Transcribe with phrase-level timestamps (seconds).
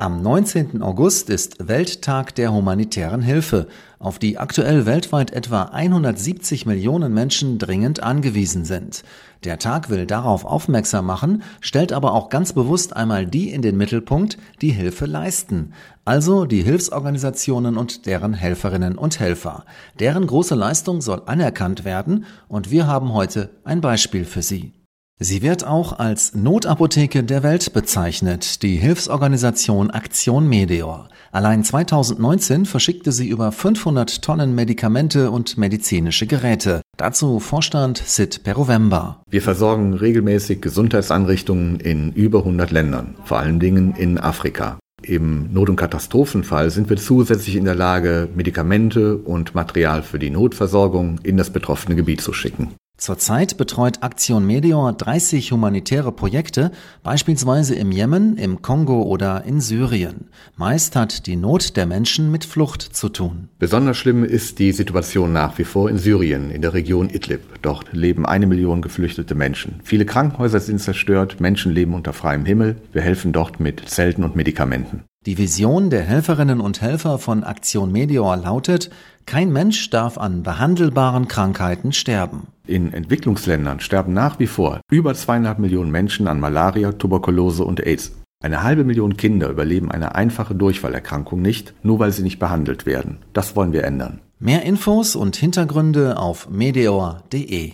[0.00, 0.80] Am 19.
[0.80, 3.66] August ist Welttag der humanitären Hilfe,
[3.98, 9.02] auf die aktuell weltweit etwa 170 Millionen Menschen dringend angewiesen sind.
[9.42, 13.76] Der Tag will darauf aufmerksam machen, stellt aber auch ganz bewusst einmal die in den
[13.76, 15.72] Mittelpunkt, die Hilfe leisten,
[16.04, 19.64] also die Hilfsorganisationen und deren Helferinnen und Helfer.
[19.98, 24.77] Deren große Leistung soll anerkannt werden und wir haben heute ein Beispiel für Sie.
[25.20, 31.08] Sie wird auch als Notapotheke der Welt bezeichnet, die Hilfsorganisation Aktion Meteor.
[31.32, 36.82] Allein 2019 verschickte sie über 500 Tonnen Medikamente und medizinische Geräte.
[36.96, 39.20] Dazu Vorstand Sid Perovemba.
[39.28, 44.78] Wir versorgen regelmäßig Gesundheitseinrichtungen in über 100 Ländern, vor allen Dingen in Afrika.
[45.02, 50.30] Im Not- und Katastrophenfall sind wir zusätzlich in der Lage, Medikamente und Material für die
[50.30, 52.74] Notversorgung in das betroffene Gebiet zu schicken.
[52.98, 56.72] Zurzeit betreut Aktion Meteor 30 humanitäre Projekte,
[57.04, 60.30] beispielsweise im Jemen, im Kongo oder in Syrien.
[60.56, 63.50] Meist hat die Not der Menschen mit Flucht zu tun.
[63.60, 67.62] Besonders schlimm ist die Situation nach wie vor in Syrien, in der Region Idlib.
[67.62, 69.80] Dort leben eine Million geflüchtete Menschen.
[69.84, 72.78] Viele Krankenhäuser sind zerstört, Menschen leben unter freiem Himmel.
[72.92, 75.04] Wir helfen dort mit Zelten und Medikamenten.
[75.24, 78.90] Die Vision der Helferinnen und Helfer von Aktion Meteor lautet,
[79.24, 82.48] kein Mensch darf an behandelbaren Krankheiten sterben.
[82.68, 88.12] In Entwicklungsländern sterben nach wie vor über zweieinhalb Millionen Menschen an Malaria, Tuberkulose und AIDS.
[88.44, 93.20] Eine halbe Million Kinder überleben eine einfache Durchfallerkrankung nicht, nur weil sie nicht behandelt werden.
[93.32, 94.20] Das wollen wir ändern.
[94.38, 97.72] Mehr Infos und Hintergründe auf meteor.de.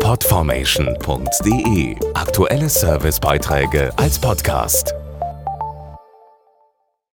[0.00, 4.94] Podformation.de Aktuelle Servicebeiträge als Podcast.